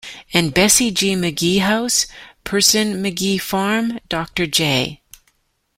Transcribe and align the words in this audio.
and 0.33 0.51
Bessie 0.51 0.89
G. 0.89 1.13
McGhee 1.13 1.59
House, 1.59 2.07
Person-McGhee 2.43 3.39
Farm, 3.39 3.99
Dr. 4.09 4.47
J. 4.47 4.99